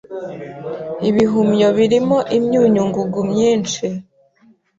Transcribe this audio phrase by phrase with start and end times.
[1.09, 3.85] Ibihumyo birimo imyunyu ngugu myinshi.